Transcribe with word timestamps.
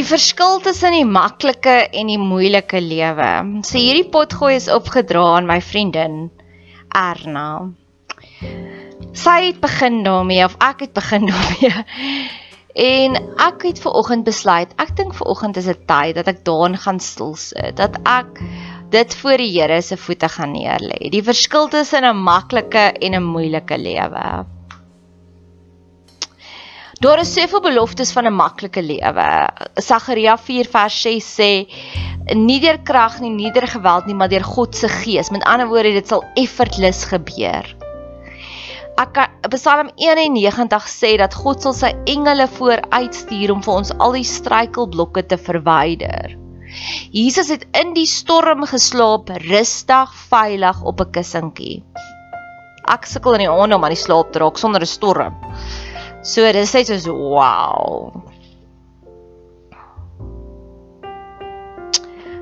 Die 0.00 0.06
verskil 0.08 0.62
tussen 0.64 0.94
die 0.96 1.04
maklike 1.04 1.72
en 1.92 2.08
die 2.08 2.16
moeilike 2.16 2.78
lewe. 2.80 3.26
So 3.68 3.76
hierdie 3.76 4.06
potgooi 4.08 4.54
is 4.56 4.68
opgedra 4.72 5.20
aan 5.34 5.44
my 5.44 5.58
vriendin 5.60 6.14
Erna. 6.96 7.68
Sy 9.12 9.34
het 9.50 9.58
begin 9.60 9.98
daarmee 10.06 10.46
of 10.46 10.54
ek 10.64 10.86
het 10.86 10.94
begin 10.96 11.28
daarmee. 11.32 11.84
En 12.86 13.18
ek 13.44 13.66
het 13.68 13.82
ver 13.84 13.98
oggend 14.00 14.24
besluit, 14.24 14.72
ek 14.80 14.94
dink 14.96 15.12
ver 15.18 15.28
oggend 15.34 15.60
is 15.60 15.68
dit 15.68 15.82
tyd 15.92 16.16
dat 16.16 16.32
ek 16.32 16.40
daarin 16.48 16.80
gaan 16.80 17.02
stil 17.04 17.36
sit, 17.36 17.76
dat 17.76 18.00
ek 18.08 18.40
dit 18.96 19.18
voor 19.20 19.44
die 19.44 19.50
Here 19.52 19.82
se 19.84 20.00
voete 20.00 20.32
gaan 20.32 20.56
neerlê. 20.56 21.10
Die 21.12 21.26
verskil 21.28 21.68
tussen 21.76 22.08
'n 22.08 22.24
maklike 22.24 22.88
en 22.96 23.20
'n 23.20 23.28
moeilike 23.34 23.76
lewe. 23.76 24.24
Daar 27.00 27.22
is 27.22 27.30
soveel 27.32 27.62
beloftes 27.64 28.10
van 28.12 28.26
'n 28.28 28.34
maklike 28.36 28.82
lewe. 28.82 29.48
Sagaria 29.74 30.36
4 30.36 30.66
vers 30.68 31.02
6 31.02 31.28
sê 31.36 31.52
nie 32.36 32.60
deur 32.60 32.78
krag 32.84 33.20
nie, 33.20 33.30
nie 33.30 33.52
deur 33.52 33.66
geweld 33.66 34.06
nie, 34.06 34.14
maar 34.14 34.28
deur 34.28 34.44
God 34.44 34.76
se 34.76 34.88
gees. 34.88 35.30
Met 35.30 35.44
ander 35.44 35.68
woorde, 35.68 35.92
dit 35.92 36.08
sal 36.08 36.24
effortless 36.34 37.04
gebeur. 37.04 37.64
Ek 39.00 39.16
Psalm 39.48 39.88
91 39.96 40.88
sê 40.92 41.16
dat 41.16 41.34
God 41.34 41.62
sal 41.62 41.72
sy 41.72 41.94
engele 42.04 42.46
vooruitstuur 42.46 43.54
om 43.54 43.62
vir 43.62 43.74
ons 43.74 43.96
al 43.96 44.12
die 44.12 44.28
struikelblokke 44.28 45.24
te 45.26 45.38
verwyder. 45.38 46.36
Jesus 47.10 47.48
het 47.48 47.64
in 47.72 47.94
die 47.94 48.06
storm 48.06 48.66
geslaap, 48.68 49.32
rustig, 49.48 50.12
veilig 50.28 50.82
op 50.84 51.00
'n 51.00 51.12
kussentjie. 51.12 51.82
Ek 52.92 53.06
sukkel 53.06 53.34
in 53.38 53.46
die 53.46 53.48
aand 53.48 53.72
om 53.72 53.84
aan 53.84 53.96
die 53.96 54.04
slaap 54.04 54.32
te 54.32 54.38
raak 54.38 54.58
sonder 54.58 54.82
'n 54.82 54.86
storm. 54.86 55.34
So 56.22 56.44
dis 56.52 56.74
net 56.76 56.90
soos 56.90 57.06
wow. 57.08 58.12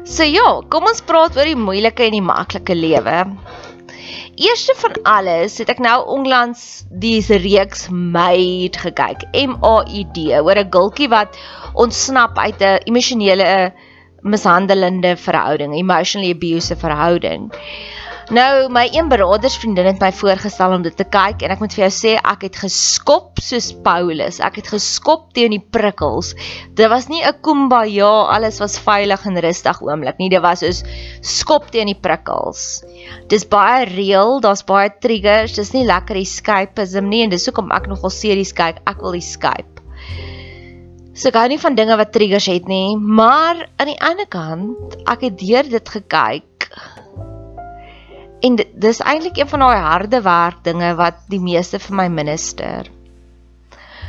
So 0.08 0.24
ja, 0.26 0.48
kom 0.72 0.88
ons 0.88 1.04
praat 1.06 1.36
oor 1.36 1.46
die 1.46 1.58
moeilike 1.58 2.06
en 2.08 2.16
die 2.16 2.24
maklike 2.24 2.74
lewe. 2.74 3.20
Eerste 4.38 4.74
van 4.78 4.94
alles 5.10 5.58
het 5.58 5.70
ek 5.70 5.82
nou 5.82 5.96
onlangs 6.14 6.84
die 7.02 7.20
reeks 7.22 7.88
Maid 7.90 8.78
gekyk, 8.78 9.26
M 9.34 9.58
A 9.66 9.82
I 9.86 10.04
D, 10.14 10.30
oor 10.38 10.58
'n 10.58 10.70
gultjie 10.74 11.10
wat 11.10 11.38
ontsnap 11.74 12.38
uit 12.38 12.62
'n 12.62 12.82
emosionele 12.86 13.72
mishandelende 14.22 15.16
verhouding, 15.16 15.74
emotionally 15.74 16.32
abusive 16.34 16.80
verhouding. 16.80 17.50
Nou 18.28 18.68
my 18.68 18.82
een 18.92 19.06
beradersvriendin 19.08 19.86
het 19.88 20.02
my 20.02 20.10
voorgestel 20.12 20.74
om 20.76 20.82
dit 20.84 20.92
te 20.92 21.04
kyk 21.08 21.40
en 21.46 21.52
ek 21.54 21.62
moet 21.62 21.72
vir 21.72 21.86
jou 21.86 21.94
sê 21.96 22.10
ek 22.18 22.42
het 22.44 22.58
geskop 22.60 23.40
soos 23.40 23.70
Paulus. 23.86 24.36
Ek 24.44 24.58
het 24.60 24.68
geskop 24.68 25.30
teen 25.32 25.54
die 25.54 25.62
prikkels. 25.62 26.34
Dit 26.76 26.92
was 26.92 27.08
nie 27.08 27.22
'n 27.24 27.40
kumbaya, 27.40 28.10
alles 28.28 28.60
was 28.60 28.76
veilig 28.76 29.24
en 29.24 29.40
rustig 29.40 29.80
oomblik 29.80 30.18
nie. 30.18 30.28
Dit 30.28 30.42
was 30.44 30.60
soos 30.60 30.84
skop 31.22 31.70
teen 31.72 31.86
die 31.86 31.96
prikkels. 31.96 32.84
Dis 33.28 33.48
baie 33.48 33.88
reël, 33.88 34.40
daar's 34.40 34.62
baie 34.62 34.92
triggers. 35.00 35.56
Dis 35.56 35.72
nie 35.72 35.86
lekker 35.86 36.16
escapism 36.16 37.08
nie 37.08 37.22
en 37.22 37.30
dis 37.30 37.46
hoekom 37.46 37.72
ek 37.72 37.88
nogal 37.88 38.10
series 38.10 38.52
kyk. 38.52 38.76
Ek 38.84 39.00
wil 39.00 39.14
escape. 39.14 39.80
So 41.14 41.28
ek 41.28 41.34
hou 41.34 41.48
nie 41.48 41.58
van 41.58 41.74
dinge 41.74 41.96
wat 41.96 42.12
triggers 42.12 42.46
het 42.46 42.68
nie, 42.68 42.94
maar 42.96 43.68
aan 43.78 43.86
die 43.86 44.00
ander 44.00 44.26
kant, 44.26 45.00
ek 45.08 45.20
het 45.20 45.38
deur 45.38 45.64
dit 45.64 45.88
gekyk 45.88 46.44
En 48.40 48.56
dis 48.56 49.00
eintlik 49.02 49.38
een 49.38 49.48
van 49.50 49.64
daai 49.64 49.78
harde 49.82 50.20
werk 50.22 50.62
dinge 50.66 50.92
wat 50.98 51.24
die 51.32 51.40
meeste 51.42 51.78
vir 51.82 51.96
my 51.96 52.08
minister. 52.08 52.86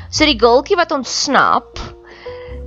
So 0.09 0.25
die 0.25 0.37
gultjie 0.37 0.77
wat 0.77 0.93
ontsnap 0.93 1.79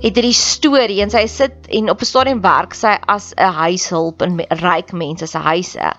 het 0.03 0.17
hierdie 0.19 0.35
storie 0.35 0.99
en 1.03 1.11
sy 1.11 1.23
sit 1.31 1.69
en 1.71 1.87
op 1.91 2.01
'n 2.01 2.07
stadium 2.09 2.41
werk 2.43 2.73
sy 2.75 2.91
as 3.07 3.31
'n 3.37 3.53
huishulp 3.59 4.21
in 4.21 4.41
ryk 4.63 4.91
mense 4.91 5.27
se 5.27 5.39
huise. 5.39 5.91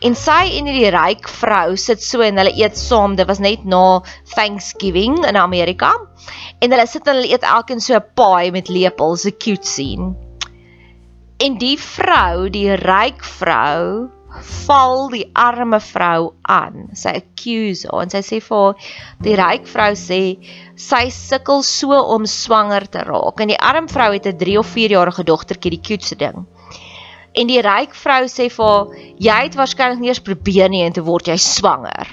En 0.00 0.14
sy 0.14 0.56
en 0.58 0.66
hierdie 0.66 0.90
ryk 0.90 1.28
vrou 1.28 1.76
sit 1.76 2.02
so 2.02 2.20
en 2.20 2.36
hulle 2.36 2.56
eet 2.56 2.78
saam. 2.78 3.16
Dit 3.16 3.26
was 3.26 3.38
net 3.38 3.64
na 3.64 4.00
Thanksgiving 4.34 5.26
in 5.28 5.36
Amerika. 5.36 5.92
En 6.60 6.70
hulle 6.70 6.86
sit 6.86 7.06
en 7.06 7.14
hulle 7.16 7.32
eet 7.32 7.42
elkeen 7.42 7.80
so 7.80 7.94
'n 7.94 8.04
paai 8.14 8.50
met 8.50 8.68
lepels, 8.68 9.26
'n 9.26 9.36
cute 9.38 9.66
scene. 9.66 10.14
En 11.38 11.58
die 11.58 11.78
vrou, 11.78 12.48
die 12.48 12.74
ryk 12.74 13.24
vrou, 13.24 14.08
val 14.40 15.08
die 15.12 15.26
arme 15.34 15.80
vrou 15.80 16.32
aan. 16.42 16.88
Sy 16.96 17.14
accuse 17.20 17.88
haar 17.90 18.06
en 18.06 18.12
sy 18.14 18.22
sê 18.24 18.40
vir 18.42 18.58
haar 18.58 18.92
die 19.26 19.36
ryk 19.38 19.68
vrou 19.68 19.90
sê 19.98 20.20
sy 20.78 21.02
sukkel 21.12 21.62
so 21.66 21.98
om 22.14 22.26
swanger 22.26 22.86
te 22.90 23.04
raak. 23.06 23.40
En 23.40 23.52
die 23.52 23.58
arm 23.58 23.88
vrou 23.88 24.12
het 24.12 24.26
'n 24.26 24.38
3 24.38 24.58
of 24.58 24.66
4 24.66 24.90
jarige 24.90 25.24
dogtertjie, 25.24 25.70
die 25.70 25.80
cutest 25.88 26.18
ding. 26.18 26.46
En 27.34 27.46
die 27.46 27.60
ryk 27.60 27.94
vrou 27.94 28.24
sê 28.28 28.50
vir 28.50 28.66
haar, 28.66 28.86
jy 29.18 29.38
het 29.42 29.54
waarskynlik 29.54 30.00
nie 30.00 30.08
eens 30.08 30.20
probeer 30.20 30.68
nie 30.68 30.84
en 30.84 30.92
te 30.92 31.02
word 31.02 31.26
jy 31.26 31.36
swanger. 31.36 32.08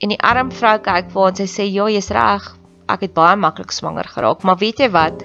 En 0.00 0.08
die 0.08 0.20
arm 0.20 0.50
vrou 0.50 0.78
kyk 0.78 1.10
vir 1.10 1.22
haar 1.22 1.30
en 1.30 1.36
sy 1.36 1.48
sê, 1.48 1.72
"Ja, 1.72 1.88
jy's 1.88 2.10
reg. 2.10 2.56
Ek 2.88 3.00
het 3.00 3.14
baie 3.14 3.36
maklik 3.36 3.72
swanger 3.72 4.04
geraak, 4.04 4.42
maar 4.42 4.56
weet 4.56 4.78
jy 4.78 4.90
wat? 4.90 5.22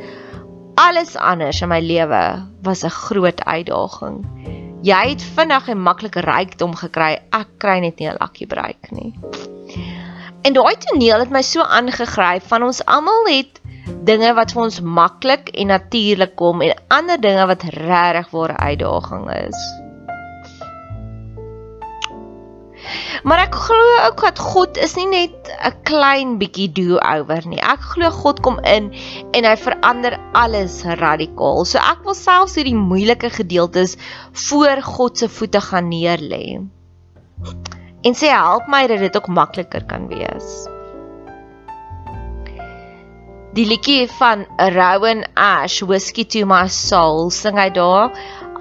Alles 0.75 1.15
anders 1.15 1.61
in 1.61 1.69
my 1.69 1.79
lewe 1.79 2.45
was 2.61 2.83
'n 2.83 2.89
groot 2.89 3.45
uitdaging. 3.45 4.25
Jy 4.85 5.15
het 5.15 5.23
vinnig 5.33 5.69
en 5.73 5.79
maklik 5.81 6.17
rykdom 6.21 6.75
gekry. 6.77 7.15
Ek 7.33 7.55
kry 7.57 7.79
net 7.81 7.97
nie 7.97 8.09
'n 8.09 8.17
lucky 8.21 8.45
break 8.45 8.91
nie." 8.91 9.13
En 10.45 10.53
daai 10.53 10.75
toneel 10.77 11.19
het 11.19 11.31
my 11.33 11.41
so 11.41 11.61
aangegryp 11.61 12.43
van 12.45 12.63
ons 12.63 12.85
almal 12.85 13.25
het 13.25 13.61
dinge 14.05 14.33
wat 14.33 14.53
vir 14.53 14.61
ons 14.61 14.81
maklik 14.81 15.49
en 15.49 15.67
natuurlik 15.73 16.35
kom 16.35 16.61
en 16.61 16.77
ander 16.87 17.17
dinge 17.21 17.47
wat 17.47 17.63
regtig 17.63 18.29
waar 18.29 18.53
'n 18.53 18.61
uitdaging 18.69 19.25
is. 19.31 19.59
Maar 23.23 23.39
ek 23.39 23.55
glo 23.55 23.85
ook 24.07 24.21
dat 24.21 24.39
God 24.39 24.77
is 24.77 24.95
nie 24.95 25.07
net 25.07 25.44
'n 25.65 25.75
klein 25.83 26.37
bietjie 26.41 26.69
do-over 26.79 27.47
nie. 27.49 27.61
Ek 27.73 27.81
glo 27.93 28.11
God 28.11 28.41
kom 28.45 28.59
in 28.63 28.91
en 29.33 29.49
hy 29.49 29.55
verander 29.57 30.19
alles 30.33 30.83
radikaal. 31.01 31.65
So 31.65 31.81
ek 31.81 32.05
wil 32.05 32.17
selfs 32.17 32.55
hierdie 32.59 32.77
moeilike 32.77 33.29
gedeeltes 33.29 33.97
voor 34.47 34.81
God 34.81 35.17
se 35.17 35.27
voete 35.27 35.61
gaan 35.61 35.89
neerlê 35.89 36.45
en 38.05 38.13
sê 38.13 38.29
help 38.29 38.69
my 38.69 38.85
dat 38.87 39.01
dit 39.01 39.17
ook 39.17 39.27
makliker 39.33 39.85
kan 39.89 40.07
wees. 40.11 40.49
Die 43.55 43.65
liedjie 43.65 44.05
van 44.19 44.43
Rowan 44.75 45.23
Ash 45.39 45.79
Whiskey 45.81 46.27
to 46.35 46.45
my 46.45 46.67
soul 46.67 47.31
sing 47.31 47.57
hy 47.57 47.69
daar 47.73 48.11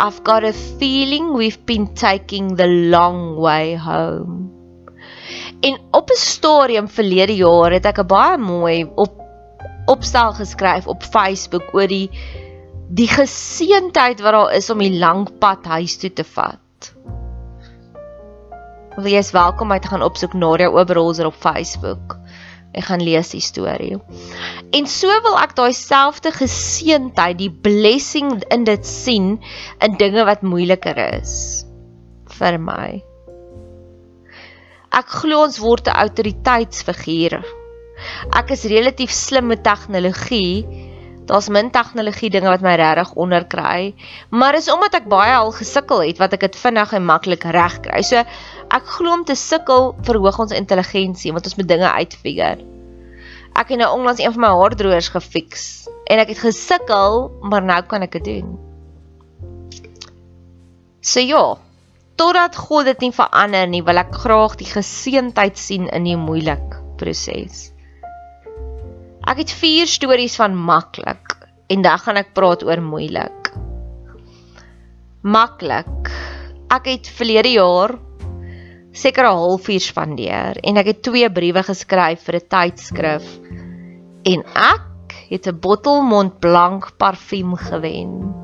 I've 0.00 0.22
got 0.24 0.46
a 0.46 0.52
feeling 0.52 1.32
we've 1.34 1.60
been 1.66 1.92
taking 1.94 2.54
the 2.56 2.66
long 2.66 3.36
way 3.36 3.74
home. 3.74 4.53
En 5.64 5.78
op 5.90 6.10
'n 6.10 6.20
stadium 6.20 6.88
verlede 6.88 7.36
jaar 7.36 7.72
het 7.72 7.86
ek 7.88 7.98
'n 7.98 8.06
baie 8.06 8.38
mooi 8.38 8.90
op 8.94 9.12
opstel 9.86 10.32
geskryf 10.32 10.86
op 10.86 11.02
Facebook 11.02 11.64
oor 11.72 11.88
die 11.88 12.10
die 12.88 13.08
geseentheid 13.08 14.20
wat 14.20 14.32
daar 14.32 14.52
is 14.54 14.70
om 14.70 14.78
die 14.78 14.98
lang 14.98 15.38
pad 15.38 15.64
huis 15.64 15.96
toe 15.96 16.12
te 16.12 16.24
vat. 16.24 16.92
Is 19.04 19.30
welkom 19.30 19.72
om 19.72 19.80
te 19.80 19.88
gaan 19.88 20.02
opsoek 20.02 20.32
Nadia 20.32 20.68
Oberholzer 20.68 21.26
op 21.26 21.34
Facebook 21.34 22.18
en 22.72 22.82
gaan 22.82 23.02
lees 23.02 23.30
die 23.30 23.40
storie. 23.40 23.98
En 24.70 24.86
so 24.86 25.08
wil 25.22 25.38
ek 25.38 25.56
daai 25.56 25.72
selfde 25.72 26.32
geseentheid, 26.32 27.38
die 27.38 27.50
blessing 27.50 28.44
in 28.48 28.64
dit 28.64 28.86
sien 28.86 29.40
in 29.78 29.96
dinge 29.96 30.24
wat 30.24 30.42
moeiliker 30.42 30.96
is 31.22 31.64
vir 32.38 32.60
my. 32.60 33.13
Ek 34.94 35.10
glo 35.10 35.42
ons 35.42 35.58
word 35.58 35.88
'n 35.90 35.98
autoriteitsfiguur. 36.04 37.40
Ek 38.40 38.50
is 38.54 38.64
relatief 38.70 39.10
slim 39.10 39.48
met 39.50 39.64
tegnologie. 39.66 40.66
Daar's 41.26 41.48
min 41.48 41.70
tegnologie 41.72 42.30
dinge 42.30 42.50
wat 42.52 42.62
my 42.62 42.74
regtig 42.76 43.14
onderkry, 43.16 43.94
maar 44.30 44.54
is 44.54 44.68
omdat 44.68 44.94
ek 45.00 45.08
baie 45.08 45.32
al 45.34 45.50
gesukkel 45.56 46.04
het 46.04 46.20
wat 46.20 46.36
ek 46.36 46.44
dit 46.46 46.58
vinnig 46.60 46.92
en 46.92 47.06
maklik 47.08 47.46
regkry. 47.56 48.02
So 48.04 48.20
ek 48.78 48.92
glo 48.96 49.16
om 49.16 49.24
te 49.24 49.34
sukkel 49.34 49.94
verhoog 50.04 50.38
ons 50.44 50.52
intelligensie 50.52 51.32
want 51.32 51.48
ons 51.48 51.56
moet 51.56 51.68
dinge 51.68 51.90
uitfigure. 51.90 52.60
Ek 53.56 53.68
het 53.72 53.78
nou 53.78 53.90
onlangs 53.96 54.20
een 54.20 54.34
van 54.36 54.44
my 54.46 54.52
haardroërs 54.60 55.10
gefiks 55.14 55.88
en 56.10 56.20
ek 56.20 56.34
het 56.34 56.44
gesukkel, 56.44 57.30
maar 57.42 57.62
nou 57.62 57.82
kan 57.88 58.02
ek 58.02 58.18
dit 58.20 58.24
doen. 58.30 58.54
So 61.00 61.20
ja, 61.20 61.56
totdat 62.16 62.56
God 62.56 62.86
dit 62.86 63.00
nie 63.06 63.12
verander 63.12 63.66
nie, 63.68 63.82
wil 63.82 63.98
ek 63.98 64.14
graag 64.24 64.56
die 64.60 64.68
geseentheid 64.68 65.58
sien 65.58 65.88
in 65.88 66.04
die 66.04 66.18
moeilike 66.18 66.82
proses. 67.00 67.70
Ek 69.24 69.40
het 69.40 69.50
4 69.50 69.88
stories 69.88 70.36
van 70.36 70.54
maklik 70.54 71.36
en 71.72 71.82
dan 71.82 71.98
gaan 71.98 72.20
ek 72.20 72.34
praat 72.36 72.62
oor 72.62 72.82
moeilik. 72.84 73.52
Maklik. 75.24 76.10
Ek 76.68 76.90
het 76.90 77.08
verlede 77.08 77.54
jaar 77.54 77.96
seker 78.92 79.24
'n 79.24 79.40
halfuur 79.40 79.80
spandeer 79.80 80.60
en 80.62 80.76
ek 80.76 80.86
het 80.86 81.02
twee 81.02 81.30
briewe 81.30 81.62
geskryf 81.62 82.20
vir 82.26 82.36
'n 82.36 82.48
tydskrif 82.48 83.26
en 84.24 84.44
ek 84.54 85.16
het 85.30 85.48
'n 85.48 85.58
bottel 85.58 86.02
Mont 86.02 86.38
Blanc 86.40 86.92
parfuum 86.98 87.56
gewen. 87.56 88.43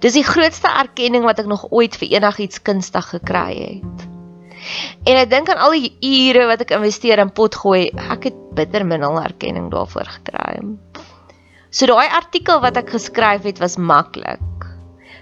Dis 0.00 0.16
die 0.18 0.26
grootste 0.26 0.70
erkenning 0.70 1.24
wat 1.24 1.40
ek 1.42 1.50
nog 1.50 1.66
ooit 1.70 1.96
vir 2.00 2.16
enigiets 2.18 2.62
kunstig 2.62 3.08
gekry 3.14 3.52
het. 3.54 4.08
En 5.04 5.18
ek 5.20 5.30
dink 5.30 5.50
aan 5.52 5.60
al 5.60 5.76
die 5.76 5.92
ure 6.00 6.46
wat 6.48 6.64
ek 6.64 6.72
investeer 6.76 7.20
in 7.20 7.32
potgooi, 7.36 7.90
ek 7.92 8.30
het 8.30 8.40
bitter 8.56 8.86
min 8.88 9.04
al 9.04 9.20
erkenning 9.20 9.68
daarvoor 9.72 10.08
gekry. 10.18 10.62
So 11.74 11.90
daai 11.90 12.08
artikel 12.08 12.62
wat 12.62 12.78
ek 12.80 12.94
geskryf 12.94 13.44
het 13.48 13.60
was 13.62 13.76
maklik. 13.76 14.40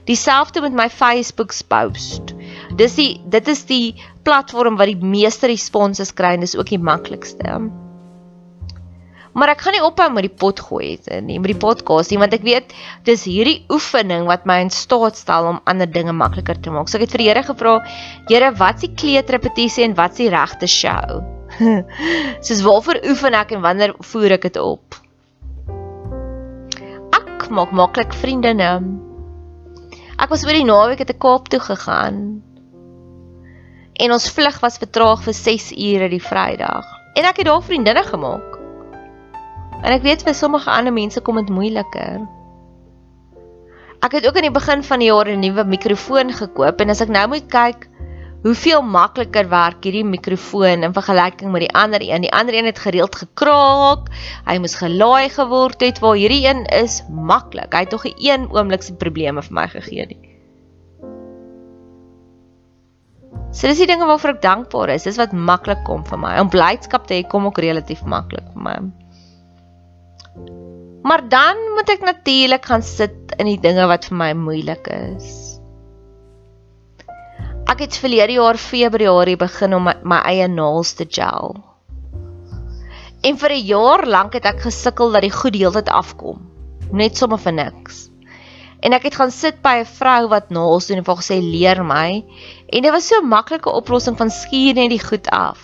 Dieselfde 0.07 0.61
met 0.61 0.75
my 0.75 0.89
Facebook 0.91 1.55
post. 1.69 2.35
Dis 2.77 2.97
die 2.99 3.21
dit 3.31 3.49
is 3.49 3.65
die 3.65 3.95
platform 4.27 4.77
wat 4.77 4.91
die 4.91 5.07
meeste 5.15 5.47
responses 5.47 6.13
kry 6.13 6.35
en 6.35 6.45
dis 6.45 6.57
ook 6.59 6.69
die 6.69 6.83
maklikste. 6.83 7.61
Maar 9.33 9.55
ek 9.55 9.63
gaan 9.65 9.77
nie 9.77 9.85
ophou 9.85 10.09
met 10.13 10.27
die 10.27 10.35
pot 10.43 10.61
gooi 10.61 10.99
nie, 11.25 11.39
met 11.41 11.53
die 11.55 11.59
podcast 11.59 12.13
nie, 12.13 12.19
want 12.21 12.35
ek 12.37 12.45
weet 12.45 12.75
dis 13.07 13.25
hierdie 13.25 13.63
oefening 13.73 14.27
wat 14.29 14.45
my 14.49 14.59
in 14.65 14.73
staat 14.73 15.17
stel 15.17 15.49
om 15.55 15.61
ander 15.69 15.89
dinge 15.89 16.13
makliker 16.13 16.61
te 16.61 16.73
maak. 16.75 16.91
So 16.91 16.99
ek 16.99 17.07
het 17.07 17.17
vir 17.17 17.25
die 17.25 17.29
Here 17.31 17.45
gevra, 17.47 17.79
Here, 18.29 18.53
wat 18.61 18.83
is 18.83 18.89
die 18.89 18.93
kleutrepetisie 19.01 19.87
en 19.89 19.97
wat 19.97 20.19
is 20.19 20.25
die 20.25 20.29
regte 20.35 20.69
show? 20.69 21.23
Soos 22.45 22.63
waarvoor 22.67 23.01
oefen 23.09 23.39
ek 23.39 23.57
en 23.57 23.65
wanneer 23.65 23.97
voer 24.13 24.37
ek 24.37 24.51
dit 24.51 24.61
op? 24.61 25.01
Ek 27.17 27.49
maak 27.49 27.73
maklik 27.77 28.13
vriendinne. 28.21 28.73
Ek 30.21 30.29
was 30.29 30.45
oor 30.45 30.57
die 30.57 30.69
naweek 30.69 31.05
het 31.05 31.17
ek 31.17 31.23
Kaap 31.25 31.49
toe 31.53 31.61
gegaan 31.73 32.43
en 34.03 34.13
ons 34.13 34.31
vlug 34.35 34.59
was 34.63 34.81
vertraag 34.83 35.23
vir 35.27 35.37
6 35.37 35.69
ure 35.77 36.09
die 36.11 36.23
Vrydag. 36.23 36.89
En 37.15 37.29
ek 37.29 37.43
het 37.43 37.47
daar 37.47 37.63
vriendinne 37.63 38.03
gemaak. 38.09 38.52
En 39.83 39.91
ek 39.91 40.03
weet 40.07 40.23
vir 40.23 40.35
sommige 40.35 40.71
ander 40.71 40.95
mense 40.95 41.21
kom 41.21 41.41
dit 41.41 41.51
moeiliker. 41.51 42.23
Ek 44.03 44.15
het 44.19 44.27
ook 44.27 44.37
aan 44.39 44.47
die 44.49 44.55
begin 44.55 44.83
van 44.87 44.99
die 44.99 45.11
jaar 45.11 45.29
'n 45.31 45.43
nuwe 45.43 45.65
mikrofoon 45.65 46.33
gekoop 46.33 46.81
en 46.81 46.91
as 46.91 47.01
ek 47.01 47.09
nou 47.09 47.27
moet 47.29 47.47
kyk 47.51 47.89
hoeveel 48.43 48.83
makliker 48.83 49.49
werk 49.49 49.85
hierdie 49.87 50.05
mikrofoon 50.05 50.83
in 50.83 50.95
vergelyking 50.95 51.53
met 51.53 51.63
die 51.67 51.75
ander 51.75 52.03
een. 52.03 52.27
Die 52.27 52.33
ander 52.33 52.55
een 52.55 52.65
het 52.65 52.79
gereeld 52.79 53.15
gekraak. 53.17 54.11
Hy 54.47 54.59
moes 54.59 54.75
gelaai 54.75 55.29
geword 55.31 55.81
het 55.81 55.99
waar 56.03 56.19
hierdie 56.19 56.47
een 56.47 56.65
is 56.67 57.03
maklik. 57.09 57.73
Hy 57.75 57.87
het 57.87 57.91
tog 57.91 58.05
'n 58.07 58.15
een 58.19 58.51
oomblik 58.51 58.83
se 58.83 58.95
probleme 58.95 59.43
vir 59.43 59.55
my 59.55 59.69
gegee 59.69 60.07
nie. 60.07 60.21
So 63.53 63.67
dis 63.67 63.79
die 63.79 63.87
dinge 63.87 64.07
waarvoor 64.07 64.31
ek 64.31 64.43
dankbaar 64.43 64.89
is. 64.89 65.03
Dis 65.03 65.17
wat 65.17 65.33
maklik 65.33 65.85
kom 65.85 66.05
vir 66.05 66.19
my. 66.19 66.39
Om 66.41 66.49
blydskap 66.49 67.07
te 67.07 67.15
hê 67.15 67.29
kom 67.29 67.47
ook 67.47 67.59
relatief 67.59 68.05
maklik 68.05 68.45
vir 68.53 68.63
my. 68.63 69.02
Maar 71.03 71.29
dan 71.29 71.57
moet 71.75 71.89
ek 71.91 72.05
natuurlik 72.07 72.65
gaan 72.65 72.83
sit 72.83 73.35
in 73.39 73.49
die 73.51 73.61
dinge 73.61 73.87
wat 73.91 74.07
vir 74.07 74.17
my 74.17 74.31
moeilik 74.39 74.87
is. 74.87 75.59
Ek 77.67 77.83
het 77.83 77.99
verlede 77.99 78.37
jaar 78.37 78.59
Februarie 78.61 79.37
begin 79.41 79.75
om 79.75 79.89
my, 79.89 79.95
my 80.05 80.21
eie 80.31 80.47
naels 80.51 80.93
te 80.99 81.07
gel. 81.09 81.57
En 83.23 83.39
vir 83.39 83.53
'n 83.55 83.67
jaar 83.67 84.07
lank 84.07 84.33
het 84.35 84.47
ek 84.47 84.63
gesukkel 84.67 85.13
dat 85.13 85.23
die 85.23 85.35
goed 85.35 85.55
heeltyd 85.55 85.89
afkom. 85.89 86.39
Net 86.93 87.17
sommer 87.17 87.39
vir 87.39 87.53
niks. 87.53 88.11
En 88.83 88.93
ek 88.93 89.03
het 89.03 89.15
gaan 89.15 89.31
sit 89.31 89.63
by 89.63 89.75
'n 89.81 89.87
vrou 89.87 90.29
wat 90.29 90.51
naels 90.51 90.87
doen 90.87 90.99
en 90.99 91.05
vir 91.05 91.17
gesê 91.17 91.39
leer 91.41 91.85
my. 91.85 92.25
En 92.69 92.83
dit 92.83 92.93
was 92.93 93.07
so 93.07 93.21
'n 93.23 93.29
maklike 93.29 93.71
oplossing 93.71 94.17
van 94.19 94.31
skuur 94.31 94.75
net 94.75 94.91
die 94.91 95.03
goed 95.03 95.31
af. 95.31 95.59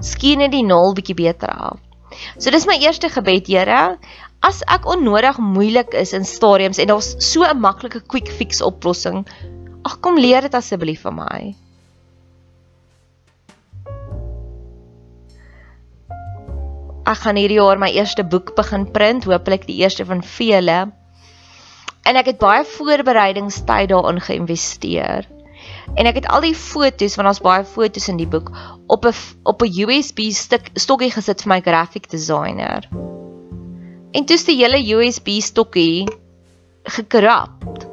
Skuur 0.00 0.36
net 0.36 0.52
die 0.52 0.64
naal 0.64 0.92
bietjie 0.92 1.14
beter 1.14 1.48
af. 1.48 1.85
So 2.38 2.50
dis 2.50 2.66
my 2.66 2.76
eerste 2.80 3.08
gebed, 3.12 3.46
Here. 3.46 3.98
As 4.44 4.62
ek 4.68 4.86
onnodig 4.86 5.38
moeilik 5.40 5.94
is 5.96 6.12
in 6.12 6.26
stadiums 6.28 6.78
en 6.78 6.90
daar's 6.92 7.14
so 7.18 7.44
'n 7.44 7.60
maklike 7.60 8.02
quick 8.06 8.28
fix 8.28 8.60
oplossing, 8.60 9.24
ag 9.84 10.00
kom 10.00 10.18
leer 10.18 10.42
dit 10.42 10.54
asseblief 10.54 11.02
van 11.02 11.14
my. 11.14 11.54
Ek 17.06 17.18
gaan 17.22 17.38
hierdie 17.38 17.60
jaar 17.60 17.78
my 17.78 17.90
eerste 17.94 18.24
boek 18.24 18.56
begin 18.56 18.86
print, 18.90 19.24
hopelik 19.24 19.66
die 19.66 19.78
eerste 19.78 20.04
van 20.04 20.22
vele. 20.22 20.90
En 22.02 22.16
ek 22.16 22.26
het 22.26 22.38
baie 22.38 22.64
voorbereidingstyd 22.64 23.88
daarin 23.88 24.20
geïnvesteer. 24.20 25.35
En 25.94 26.06
ek 26.06 26.14
het 26.20 26.28
al 26.28 26.40
die 26.40 26.54
fotos, 26.54 27.14
want 27.16 27.28
daar's 27.28 27.42
baie 27.44 27.64
fotos 27.64 28.08
in 28.08 28.18
die 28.20 28.28
boek, 28.28 28.50
op 28.86 29.06
'n 29.06 29.14
op 29.44 29.62
'n 29.62 29.72
USB 29.86 30.30
stuk 30.32 30.70
stokkie 30.74 31.10
gesit 31.10 31.42
vir 31.42 31.48
my 31.48 31.60
graphic 31.60 32.10
designer. 32.10 32.88
En 34.12 34.24
toe 34.24 34.36
is 34.36 34.44
die 34.44 34.56
hele 34.56 34.80
USB 34.80 35.40
stokkie 35.40 36.08
gekrap. 36.84 37.86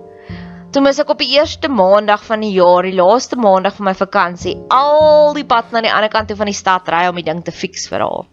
Toe 0.72 0.82
mis 0.82 1.00
ek 1.00 1.10
op 1.10 1.20
die 1.22 1.36
eerste 1.38 1.70
maandag 1.70 2.24
van 2.26 2.40
die 2.40 2.52
jaar, 2.52 2.82
die 2.82 2.96
laaste 2.98 3.36
maandag 3.36 3.76
van 3.76 3.86
my 3.86 3.94
vakansie, 3.94 4.56
al 4.70 5.34
die 5.34 5.46
pad 5.46 5.72
na 5.72 5.82
die 5.82 5.94
ander 5.94 6.10
kant 6.10 6.28
toe 6.28 6.38
van 6.38 6.50
die 6.50 6.58
stad 6.58 6.88
ry 6.90 7.08
om 7.08 7.16
die 7.16 7.28
ding 7.28 7.44
te 7.44 7.52
fix 7.52 7.88
vir 7.88 8.00
haar. 8.00 8.26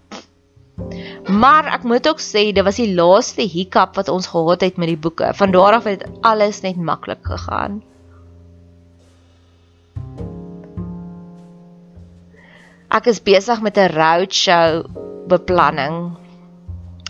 Maar 1.29 1.69
ek 1.75 1.85
moet 1.85 2.09
ook 2.09 2.23
sê 2.25 2.53
dit 2.57 2.65
was 2.65 2.81
die 2.81 2.95
laaste 2.95 3.45
hiccup 3.45 3.97
wat 4.01 4.09
ons 4.09 4.31
gehad 4.33 4.65
het 4.65 4.77
met 4.81 4.89
die 4.89 4.97
boeke. 4.97 5.35
Van 5.37 5.53
daar 5.53 5.77
af 5.81 5.85
het 5.85 6.07
alles 6.23 6.63
net 6.65 6.77
maklik 6.77 7.21
gegaan. 7.23 7.83
Ek 12.91 13.07
is 13.07 13.23
besig 13.23 13.61
met 13.63 13.79
'n 13.79 13.93
roadshow 13.95 14.85
beplanning 15.29 16.17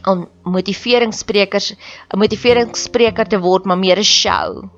om 0.06 0.28
motiveringssprekers 0.44 1.72
'n 1.72 2.18
motiveringsspreker 2.18 3.28
te 3.28 3.40
word, 3.40 3.64
maar 3.64 3.78
meer 3.78 3.99
'n 3.99 4.04
show. 4.04 4.68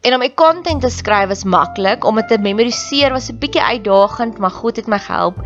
En 0.00 0.14
om 0.14 0.20
my 0.20 0.34
content 0.34 0.80
te 0.80 0.90
skryf 0.90 1.30
is 1.30 1.44
maklik, 1.44 2.04
om 2.04 2.14
dit 2.14 2.28
te 2.28 2.38
memoriseer 2.38 3.12
was 3.12 3.30
'n 3.30 3.38
bietjie 3.38 3.62
uitdagend, 3.62 4.38
maar 4.38 4.50
God 4.50 4.76
het 4.76 4.86
my 4.86 4.98
gehelp. 4.98 5.36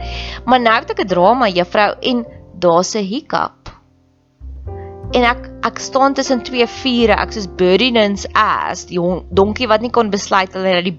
Maar 0.44 0.60
nou 0.60 0.78
het 0.80 0.90
ek 0.90 1.00
'n 1.00 1.06
drama 1.06 1.48
juffrou 1.48 1.94
en 2.00 2.26
daar's 2.58 2.94
'n 2.94 3.04
hiccup 3.04 3.62
en 5.12 5.24
ek 5.28 5.48
ek 5.62 5.78
staan 5.78 6.14
tussen 6.18 6.42
twee 6.42 6.66
vure 6.66 7.14
ek 7.14 7.34
soos 7.34 7.46
Birdin's 7.58 8.26
ass. 8.34 8.86
Die 8.90 8.98
donkie 9.30 9.68
wat 9.70 9.84
nie 9.84 9.92
kon 9.94 10.10
besluit 10.10 10.54
of 10.56 10.66
hy 10.66 10.74
na 10.74 10.82
die 10.82 10.96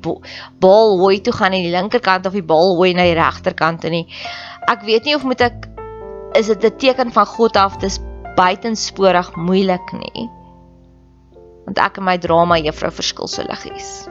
bal 0.63 0.97
hooi 1.01 1.19
toe 1.23 1.33
gaan 1.35 1.51
aan 1.51 1.67
die 1.67 1.73
linkerkant 1.73 2.27
of 2.29 2.37
die 2.37 2.45
bal 2.53 2.77
hooi 2.77 2.93
na 2.95 3.07
die 3.09 3.17
regterkant 3.19 3.83
nie. 3.91 4.05
Ek 4.71 4.85
weet 4.87 5.07
nie 5.07 5.17
of 5.17 5.27
moet 5.27 5.43
ek 5.43 5.67
is 6.39 6.47
dit 6.47 6.63
'n 6.63 6.77
teken 6.79 7.11
van 7.11 7.25
God 7.25 7.57
af? 7.57 7.77
Dis 7.77 7.99
buitensporig 8.35 9.35
moeilik 9.35 9.93
nie. 9.93 10.29
Want 11.65 11.77
ek 11.77 11.97
en 11.97 12.03
my 12.03 12.17
drama 12.17 12.57
juffrou 12.57 12.91
verskil 12.91 13.27
so 13.27 13.43
liggies. 13.43 14.07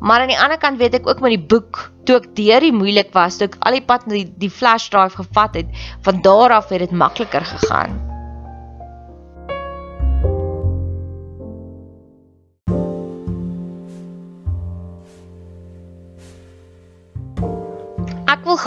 Maar 0.00 0.20
aan 0.20 0.28
die 0.28 0.38
ander 0.38 0.58
kant 0.58 0.78
weet 0.78 0.94
ek 0.94 1.08
ook 1.08 1.20
met 1.20 1.34
die 1.34 1.46
boek, 1.50 1.90
toe 2.04 2.16
ek 2.16 2.36
deur 2.36 2.60
die 2.60 2.72
moeilik 2.72 3.14
was, 3.14 3.38
toe 3.38 3.48
ek 3.48 3.56
al 3.58 3.72
die 3.72 3.82
pad 3.82 4.06
na 4.06 4.12
die, 4.12 4.28
die 4.38 4.50
flash 4.50 4.88
drive 4.88 5.16
gevat 5.16 5.54
het, 5.54 5.66
van 6.02 6.22
daar 6.22 6.52
af 6.52 6.68
het 6.68 6.78
dit 6.78 6.92
makliker 6.92 7.44
gegaan. 7.44 8.05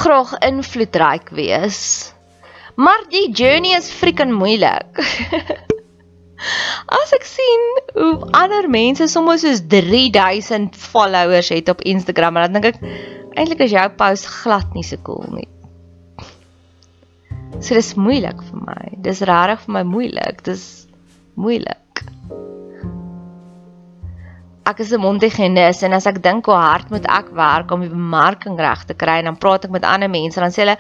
Graag 0.10 0.32
invloedryk 0.42 1.30
wees. 1.38 2.14
Maar 2.76 3.04
die 3.12 3.30
journey 3.32 3.76
is 3.78 3.92
freaking 3.94 4.34
moeilik. 4.34 4.98
As 7.00 7.12
ek 7.14 7.26
sien 7.28 7.66
hoe 7.94 8.30
ander 8.40 8.70
mense 8.72 9.06
soms 9.12 9.44
soos 9.44 9.62
3000 9.70 10.78
followers 10.80 11.52
het 11.54 11.70
op 11.70 11.84
Instagram, 11.84 12.40
dan 12.40 12.58
dink 12.58 12.70
ek 12.72 12.80
eintlik 13.38 13.66
is 13.68 13.76
jou 13.76 13.86
post 14.00 14.30
glad 14.40 14.72
nie 14.74 14.86
so 14.88 14.98
cool 15.06 15.28
nie. 15.36 15.50
So 17.60 17.76
dis 17.76 17.92
moeilik 18.00 18.40
vir 18.48 18.64
my. 18.64 18.96
Dis 19.04 19.22
regtig 19.28 19.68
vir 19.68 19.76
my 19.78 19.84
moeilik. 19.92 20.42
Dis 20.48 20.64
moeilik. 21.36 21.79
Ek 24.70 24.82
is 24.84 24.92
'n 24.94 25.02
mondhygiënis 25.02 25.80
en 25.88 25.96
as 25.98 26.06
ek 26.10 26.20
dink 26.22 26.46
hoe 26.46 26.58
hard 26.62 26.90
moet 26.94 27.06
ek 27.10 27.30
werk 27.34 27.72
om 27.74 27.82
die 27.82 27.90
bemarking 27.90 28.58
reg 28.60 28.84
te 28.86 28.94
kry 28.94 29.16
en 29.22 29.30
dan 29.30 29.38
praat 29.44 29.64
ek 29.66 29.72
met 29.74 29.88
ander 29.88 30.12
mense 30.14 30.38
dan 30.44 30.54
sê 30.54 30.62
hulle 30.62 30.76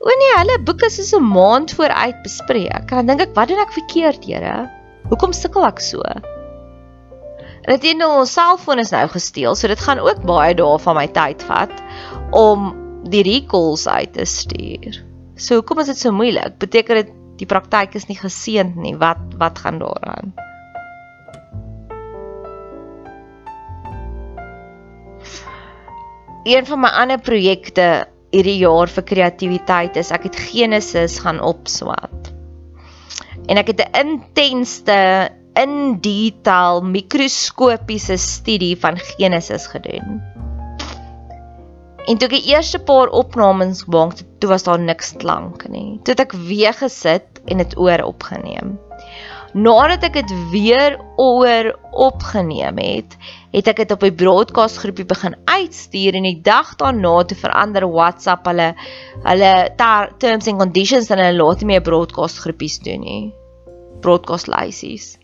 o 0.00 0.16
nee, 0.22 0.34
hulle 0.36 0.56
boeke 0.66 0.90
is 0.90 0.98
so 1.08 1.16
'n 1.18 1.30
maand 1.36 1.72
vooruit 1.78 2.18
bespreek. 2.26 2.90
En 2.90 3.00
dan 3.00 3.06
dink 3.06 3.22
ek, 3.28 3.34
wat 3.38 3.48
doen 3.48 3.62
ek 3.62 3.72
verkeerd, 3.72 4.26
Here? 4.28 4.68
Hoekom 5.08 5.32
sukkel 5.32 5.64
ek 5.64 5.80
so? 5.80 6.02
En 7.64 7.78
dit 7.78 7.96
nou 7.96 8.10
ons 8.20 8.32
selfoon 8.32 8.78
is 8.78 8.92
nou 8.92 9.06
gesteel, 9.08 9.54
so 9.54 9.68
dit 9.68 9.80
gaan 9.86 9.98
ook 9.98 10.20
baie 10.28 10.54
dae 10.54 10.78
van 10.78 10.96
my 10.96 11.06
tyd 11.06 11.42
vat 11.48 11.72
om 12.32 12.74
die 13.08 13.22
recalls 13.22 13.86
uit 13.88 14.12
te 14.12 14.24
stuur. 14.24 15.00
So 15.36 15.60
hoekom 15.60 15.80
is 15.80 15.86
dit 15.86 15.96
so 15.96 16.12
moeilik? 16.12 16.58
Beteken 16.58 17.04
dit 17.04 17.16
die 17.40 17.48
praktyk 17.48 17.94
is 17.94 18.08
nie 18.08 18.20
geseënd 18.20 18.76
nie? 18.76 18.96
Wat 19.00 19.20
wat 19.40 19.58
gaan 19.58 19.80
daaraan? 19.80 20.34
Een 26.44 26.66
van 26.66 26.80
my 26.80 26.88
ander 26.88 27.20
projekte 27.20 28.06
hierdie 28.32 28.58
jaar 28.62 28.88
vir 28.88 29.04
kreatiwiteit 29.04 29.96
is 30.00 30.12
ek 30.14 30.28
het 30.30 30.36
Genesis 30.50 31.18
gaan 31.20 31.40
opswat 31.44 32.30
en 33.50 33.58
ek 33.58 33.72
het 33.72 33.80
'n 33.82 34.06
intenste 34.06 35.30
in 35.58 35.98
detail 36.00 36.80
mikroskopiese 36.80 38.16
studie 38.16 38.76
van 38.78 38.98
Genesis 38.98 39.66
gedoen. 39.66 40.22
En 42.06 42.18
toe 42.18 42.28
ek 42.28 42.36
die 42.38 42.52
eerste 42.54 42.78
paar 42.78 43.08
opnames 43.08 43.82
gemaak 43.82 44.16
het, 44.18 44.26
toe 44.40 44.50
was 44.50 44.62
daar 44.62 44.80
niks 44.80 45.12
klank 45.16 45.68
nie. 45.68 45.98
Toe 46.02 46.14
het 46.14 46.20
ek 46.20 46.32
weer 46.32 46.72
gesit 46.72 47.42
en 47.44 47.56
dit 47.56 47.76
oor 47.76 48.02
opgeneem. 48.02 48.78
Nadat 49.52 50.04
ek 50.06 50.20
dit 50.20 50.32
weer 50.52 50.94
oor 51.18 51.72
opgeneem 51.90 52.78
het, 52.78 53.16
het 53.50 53.66
ek 53.72 53.82
dit 53.82 53.90
op 53.90 54.04
'n 54.06 54.14
broadcast 54.14 54.78
groepie 54.78 55.04
begin 55.04 55.34
uitstuur 55.44 56.14
en 56.14 56.22
die 56.22 56.40
dag 56.40 56.76
daarna 56.78 57.24
te 57.24 57.34
verander 57.34 57.88
WhatsApp 57.90 58.46
hulle 58.46 58.74
hulle 59.24 59.52
terms 60.18 60.46
and 60.46 60.58
conditions 60.58 61.10
en 61.10 61.18
hulle 61.18 61.42
laat 61.42 61.60
nie 61.60 61.66
meer 61.74 61.82
broadcast 61.82 62.38
groepies 62.38 62.78
doen 62.78 63.00
nie 63.00 63.32
broadcast 64.00 64.46
lysies. 64.46 65.18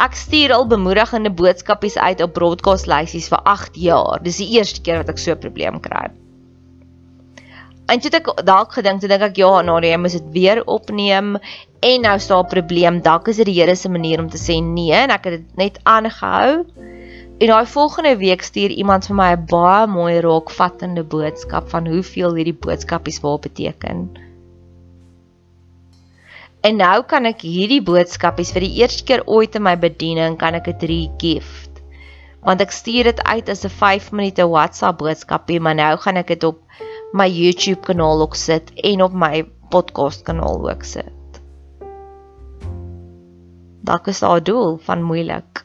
Ek 0.00 0.16
stuur 0.16 0.52
al 0.56 0.66
bemoedigende 0.66 1.30
boodskapies 1.30 1.96
uit 1.96 2.22
op 2.24 2.32
broadcast 2.32 2.86
lysies 2.86 3.28
vir 3.28 3.42
8 3.44 3.76
jaar. 3.76 4.22
Dis 4.24 4.40
die 4.40 4.48
eerste 4.56 4.80
keer 4.80 5.02
wat 5.04 5.12
ek 5.12 5.18
so 5.18 5.32
'n 5.32 5.38
probleem 5.44 5.80
kry. 5.80 6.08
En 7.90 8.00
toe 8.00 8.10
ek 8.14 8.28
dalk 8.46 8.72
gedink, 8.78 9.00
toe 9.02 9.08
dink 9.10 9.22
ek 9.26 9.36
ja, 9.36 9.50
Nadia, 9.66 9.90
jy 9.90 10.00
moet 10.00 10.14
dit 10.16 10.28
weer 10.36 10.62
opneem 10.70 11.36
en 11.82 12.04
nou 12.06 12.18
staan 12.18 12.44
'n 12.44 12.52
probleem. 12.54 13.00
Dalk 13.02 13.28
is 13.28 13.36
dit 13.36 13.46
die 13.46 13.58
Here 13.60 13.74
se 13.76 13.88
manier 13.88 14.20
om 14.20 14.30
te 14.30 14.38
sê 14.38 14.62
nee 14.62 14.94
en 14.94 15.10
ek 15.10 15.24
het 15.24 15.34
dit 15.40 15.56
net 15.56 15.78
aangehou. 15.82 16.64
En 17.42 17.48
daai 17.48 17.66
volgende 17.66 18.16
week 18.16 18.42
stuur 18.42 18.70
iemand 18.70 19.06
vir 19.06 19.16
my 19.16 19.30
'n 19.34 19.46
baie 19.50 19.86
mooi 19.86 20.20
raakvattende 20.20 21.02
boodskap 21.02 21.70
van 21.70 21.86
hoeveel 21.86 22.34
hierdie 22.34 22.60
boodskapies 22.66 23.20
wil 23.20 23.38
beteken. 23.38 24.10
En 26.62 26.76
nou 26.76 27.02
kan 27.02 27.24
ek 27.26 27.40
hierdie 27.42 27.82
boodskapies 27.82 28.52
vir 28.52 28.60
die 28.60 28.76
eerste 28.78 29.04
keer 29.04 29.26
ooit 29.26 29.54
in 29.58 29.62
my 29.62 29.74
bediening 29.76 30.38
kan 30.38 30.54
ek 30.54 30.64
dit 30.64 30.82
regift. 30.90 31.82
Want 32.46 32.60
ek 32.60 32.70
stuur 32.70 33.10
dit 33.10 33.22
uit 33.22 33.48
as 33.48 33.64
'n 33.64 33.68
5 33.68 34.12
minute 34.12 34.46
WhatsApp 34.46 34.98
boodskapie, 34.98 35.60
maar 35.60 35.74
nou 35.74 35.96
gaan 35.96 36.16
ek 36.16 36.26
dit 36.26 36.44
op 36.44 36.62
my 37.12 37.28
YouTube 37.28 37.80
kanaal 37.86 38.20
ook 38.20 38.34
sit 38.34 38.72
en 38.74 39.02
op 39.02 39.12
my 39.12 39.44
podcast 39.68 40.22
kanaal 40.22 40.70
ook 40.70 40.82
sit. 40.84 41.40
Dalk 43.82 44.06
is 44.06 44.20
daar 44.20 44.40
'n 44.40 44.44
doel 44.44 44.76
van 44.76 45.02
moeilik. 45.02 45.64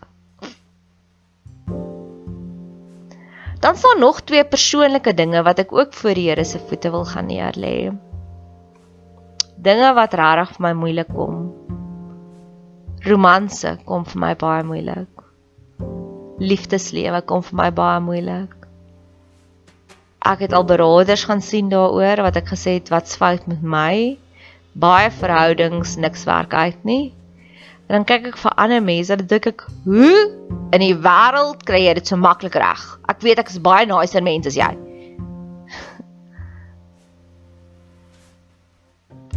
Dan 3.60 3.76
staan 3.76 4.00
nog 4.00 4.22
twee 4.22 4.46
persoonlike 4.46 5.14
dinge 5.14 5.44
wat 5.44 5.60
ek 5.60 5.74
ook 5.74 5.94
voor 5.94 6.14
die 6.14 6.30
Here 6.30 6.44
se 6.44 6.60
voete 6.60 6.90
wil 6.90 7.06
gaan 7.06 7.26
neerlê 7.26 7.92
dinge 9.58 9.94
wat 9.98 10.14
regtig 10.14 10.54
vir 10.56 10.64
my 10.68 10.74
moeilik 10.82 11.10
kom. 11.14 11.38
Romanse 13.08 13.78
kom 13.90 14.06
vir 14.06 14.22
my 14.24 14.34
baie 14.40 14.66
moeilik. 14.68 15.24
Liefdeslewe 16.38 17.24
kom 17.26 17.44
vir 17.46 17.58
my 17.62 17.72
baie 17.74 18.04
moeilik. 18.06 18.57
Ek 20.28 20.42
het 20.44 20.54
al 20.54 20.66
beraders 20.68 21.24
gaan 21.30 21.42
sien 21.42 21.70
daaroor 21.72 22.26
wat 22.26 22.40
ek 22.42 22.52
gesê 22.52 22.78
het 22.82 22.92
wat 22.92 23.08
fout 23.08 23.46
met 23.48 23.62
my. 23.64 24.18
Baie 24.76 25.12
verhoudings 25.12 25.96
niks 25.96 26.26
werk 26.28 26.54
uit 26.54 26.84
nie. 26.84 27.14
En 27.88 28.02
dan 28.02 28.08
kyk 28.08 28.34
ek 28.34 28.42
vir 28.42 28.58
ander 28.60 28.84
mense, 28.84 29.16
dan 29.16 29.30
dink 29.32 29.48
ek, 29.48 29.64
hoe 29.88 30.28
in 30.76 30.84
die 30.84 30.98
wêreld 31.06 31.64
kry 31.64 31.86
jy 31.86 31.94
dit 31.96 32.12
so 32.12 32.20
maklik 32.20 32.60
reg? 32.60 32.84
Ek 33.08 33.24
weet 33.24 33.40
ek 33.40 33.54
is 33.54 33.64
baie 33.64 33.88
nicer 33.88 34.26
mens 34.26 34.52
as 34.52 34.60
jy. 34.60 34.74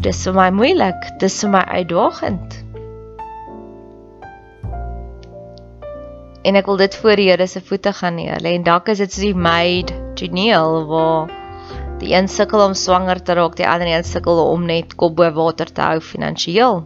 dis 0.01 0.23
vir 0.25 0.33
my 0.37 0.49
moeilik, 0.55 1.09
dis 1.21 1.35
vir 1.45 1.51
my 1.53 1.61
uitdagend. 1.77 2.55
En 6.43 6.57
ek 6.57 6.67
wil 6.67 6.79
dit 6.81 6.95
voor 6.97 7.21
die 7.21 7.29
Here 7.29 7.47
se 7.47 7.61
voete 7.61 7.93
gaan 7.93 8.17
neerlê 8.17 8.55
en 8.57 8.65
dalk 8.65 8.89
is 8.89 9.03
dit 9.03 9.13
so 9.13 9.21
die 9.21 9.37
maid 9.37 9.93
toneel 10.17 10.87
waar 10.89 11.29
die 12.01 12.15
een 12.17 12.29
sukkel 12.33 12.63
om 12.65 12.75
swanger 12.75 13.21
te 13.21 13.37
raak, 13.37 13.59
die 13.59 13.69
ander 13.69 13.91
een 13.91 14.07
sukkel 14.09 14.41
om 14.49 14.65
net 14.65 14.95
kop 14.97 15.19
bo 15.19 15.29
water 15.37 15.69
te 15.69 15.85
hou 15.85 16.01
finansiëel. 16.01 16.81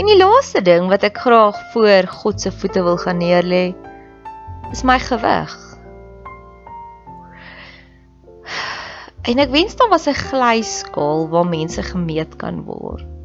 En 0.00 0.08
die 0.08 0.16
laaste 0.16 0.62
ding 0.64 0.88
wat 0.88 1.04
ek 1.04 1.20
graag 1.20 1.58
voor 1.74 2.08
God 2.22 2.40
se 2.40 2.52
voete 2.52 2.80
wil 2.86 2.96
gaan 2.96 3.20
neerlê, 3.20 3.64
is 4.72 4.84
my 4.88 4.96
gewig. 5.02 5.52
En 9.28 9.38
ek 9.42 9.52
wens 9.52 9.76
daar 9.76 9.92
was 9.92 10.08
'n 10.08 10.16
glyskaal 10.16 11.28
waar 11.28 11.46
mense 11.46 11.82
gemeet 11.82 12.36
kan 12.40 12.64
word. 12.64 13.19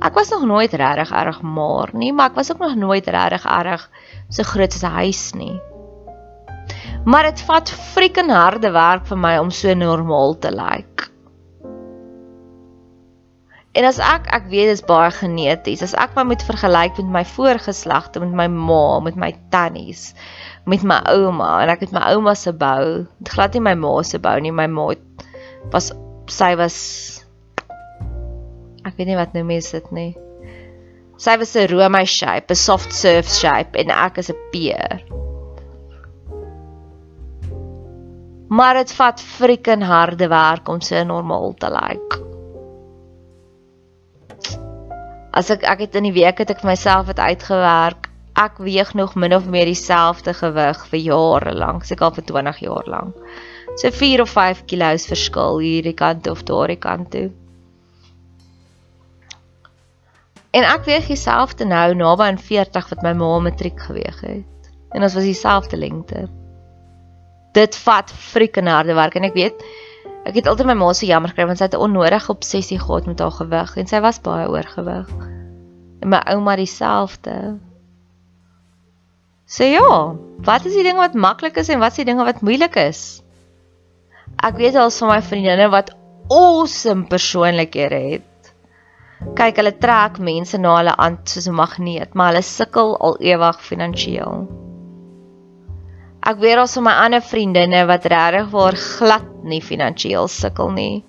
Ek 0.00 0.14
was 0.16 0.30
nog 0.32 0.44
nooit 0.48 0.72
regtig 0.72 1.12
erg 1.12 1.42
maar 1.42 1.90
nie, 1.92 2.12
maar 2.12 2.30
ek 2.30 2.38
was 2.40 2.52
ook 2.52 2.58
nog 2.58 2.74
nooit 2.74 3.06
regtig 3.06 3.44
erg 3.44 3.90
so 4.28 4.42
groot 4.42 4.74
as 4.74 4.82
'n 4.84 4.96
huis 5.00 5.32
nie. 5.34 5.60
Maar 7.04 7.22
dit 7.22 7.40
vat 7.40 7.70
frikken 7.70 8.30
harde 8.30 8.70
werk 8.70 9.06
vir 9.06 9.18
my 9.18 9.38
om 9.38 9.50
so 9.50 9.74
normaal 9.74 10.38
te 10.38 10.50
lyk. 10.52 11.10
En 13.72 13.84
as 13.84 13.98
ek 14.02 14.26
ek 14.34 14.48
weet 14.50 14.66
dit 14.66 14.78
is 14.78 14.86
baie 14.86 15.10
geneties, 15.14 15.82
as 15.82 15.94
ek 15.94 16.16
my 16.16 16.24
moet 16.26 16.42
vergelyk 16.42 16.96
met 16.98 17.06
my 17.06 17.24
voorgeslagte, 17.24 18.20
met 18.20 18.32
my 18.32 18.46
ma, 18.50 18.98
met 19.00 19.14
my 19.14 19.30
tannies, 19.50 20.14
met 20.66 20.82
my 20.82 20.98
ouma 21.06 21.62
en 21.62 21.70
ek 21.70 21.80
het 21.86 21.92
my 21.92 22.02
ouma 22.10 22.34
se 22.34 22.52
bou, 22.52 23.06
glad 23.30 23.54
nie 23.54 23.62
my 23.62 23.74
ma 23.74 24.02
se 24.02 24.18
bou 24.18 24.40
nie, 24.40 24.50
my 24.50 24.66
ma 24.66 24.90
was 25.70 25.92
sy 26.26 26.56
was 26.58 27.19
ek 28.84 28.96
weet 28.96 29.10
nie 29.10 29.18
wat 29.18 29.34
nou 29.36 29.44
mens 29.44 29.70
dit 29.70 29.90
nie. 29.92 30.10
Sy 31.20 31.36
was 31.36 31.56
'n 31.56 31.68
Rome 31.68 32.04
shape, 32.06 32.50
'n 32.50 32.56
soft 32.56 32.92
serve 32.92 33.28
shape 33.28 33.78
en 33.78 33.90
ek 33.90 34.18
is 34.18 34.30
'n 34.30 34.38
peer. 34.52 35.00
Maar 38.48 38.74
dit 38.74 38.92
vat 38.92 39.20
frikken 39.20 39.82
harde 39.82 40.28
werk 40.28 40.68
om 40.68 40.80
so 40.80 41.04
normaal 41.04 41.54
te 41.54 41.70
lyk. 41.70 42.18
Like. 42.18 42.30
As 45.32 45.50
ek 45.50 45.62
ek 45.62 45.78
het 45.78 45.94
in 45.94 46.08
die 46.08 46.16
week 46.16 46.38
het 46.38 46.50
ek 46.50 46.64
myself 46.66 47.06
het 47.06 47.18
uitgewerk 47.18 48.10
ek 48.40 48.58
weeg 48.58 48.94
nog 48.94 49.14
min 49.14 49.34
of 49.34 49.46
meer 49.46 49.68
dieselfde 49.68 50.32
gewig 50.34 50.78
vir 50.90 51.00
jare 51.00 51.52
lank, 51.54 51.84
seker 51.84 52.08
al 52.08 52.14
vir 52.16 52.24
20 52.24 52.60
jaar 52.64 52.86
lank. 52.86 53.16
So 53.76 53.90
4 53.90 54.22
of 54.22 54.30
5 54.34 54.64
kg 54.70 54.96
verskil 55.12 55.60
hierdie 55.62 55.94
kant 55.94 56.26
of 56.30 56.42
daardie 56.48 56.78
kant 56.80 57.10
toe. 57.10 57.28
En 60.50 60.66
ek 60.66 60.86
weeg 60.88 61.06
dieselfde 61.06 61.64
nou 61.64 61.94
naby 61.94 62.26
aan 62.26 62.38
40 62.42 62.88
wat 62.90 63.02
my 63.06 63.12
ma 63.14 63.38
matriek 63.38 63.78
geweeg 63.86 64.20
het. 64.26 64.70
En 64.90 65.06
ons 65.06 65.14
was 65.14 65.26
dieselfde 65.26 65.78
lengte. 65.78 66.26
Dit 67.54 67.76
vat 67.84 68.10
frikken 68.10 68.66
harde 68.66 68.94
werk 68.98 69.14
en 69.18 69.28
ek 69.28 69.36
weet 69.38 69.62
ek 70.26 70.36
het 70.36 70.50
altyd 70.50 70.68
my 70.68 70.76
ma 70.78 70.90
se 70.92 71.06
jammer 71.08 71.30
gekry 71.32 71.46
want 71.48 71.58
sy 71.58 71.68
het 71.68 71.74
'n 71.74 71.86
onnodige 71.86 72.32
obsessie 72.34 72.78
gehad 72.78 73.06
met 73.06 73.18
haar 73.18 73.34
gewig 73.34 73.76
en 73.76 73.86
sy 73.86 74.00
was 74.00 74.20
baie 74.20 74.48
oorgewig. 74.50 75.08
En 76.00 76.08
my 76.08 76.20
ouma 76.34 76.56
dieselfde. 76.56 77.58
So 79.46 79.64
ja, 79.64 80.14
wat 80.46 80.64
is 80.64 80.74
die 80.74 80.82
dinge 80.82 80.98
wat 80.98 81.14
maklik 81.14 81.56
is 81.56 81.68
en 81.68 81.78
wat 81.78 81.90
is 81.90 82.02
die 82.02 82.10
dinge 82.10 82.24
wat 82.24 82.40
moeilik 82.40 82.76
is? 82.76 83.22
Ek 84.42 84.56
weet 84.56 84.74
al 84.74 84.90
van 84.90 85.08
my 85.08 85.22
vriendinne 85.22 85.70
wat 85.70 85.94
awesome 86.28 87.06
persoonlikhede 87.06 88.02
het. 88.10 88.29
Kyk, 89.20 89.60
hulle 89.60 89.72
trek 89.76 90.18
mense 90.18 90.58
na 90.58 90.76
hulle 90.78 90.94
aan 90.96 91.18
soos 91.24 91.48
'n 91.48 91.54
magneet, 91.54 92.14
maar 92.14 92.32
hulle 92.32 92.42
sukkel 92.42 92.96
al 93.08 93.16
ewig 93.20 93.60
finansiëel. 93.60 94.46
Ek 96.30 96.40
weet 96.40 96.58
al 96.62 96.66
van 96.66 96.84
my 96.84 96.94
ander 97.04 97.22
vriendinne 97.32 97.84
wat 97.86 98.04
regtig 98.04 98.50
waar 98.50 98.76
glad 98.76 99.28
nie 99.44 99.60
finansiëel 99.60 100.28
sukkel 100.28 100.70
nie. 100.70 101.04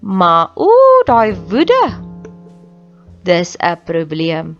Maar 0.00 0.50
ooh, 0.56 1.02
daai 1.06 1.34
woede. 1.50 1.84
Dis 3.22 3.56
'n 3.58 3.76
probleem. 3.84 4.56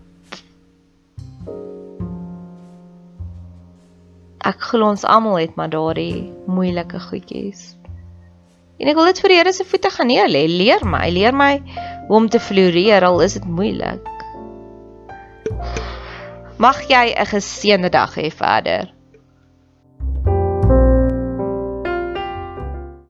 ek 4.49 4.63
glo 4.71 4.89
ons 4.95 5.05
almal 5.05 5.41
het 5.43 5.57
maar 5.59 5.71
daardie 5.73 6.31
moeilike 6.49 7.01
goedjies. 7.09 7.75
En 8.79 8.89
ek 8.91 8.97
wil 8.97 9.11
dit 9.11 9.21
vir 9.21 9.33
die 9.33 9.39
Here 9.41 9.53
se 9.53 9.67
voete 9.67 9.91
gaan 9.91 10.09
neer 10.09 10.29
lê. 10.31 10.45
Leer 10.47 10.85
my, 10.87 11.09
leer 11.11 11.35
my 11.35 11.59
om 12.09 12.29
te 12.29 12.41
floreer 12.41 13.05
al 13.05 13.21
is 13.21 13.33
dit 13.33 13.45
moeilik. 13.45 14.01
Mag 16.59 16.81
jy 16.91 17.15
'n 17.15 17.27
geseënde 17.27 17.89
dag 17.89 18.17
hê 18.17 18.31
verder. 18.31 18.98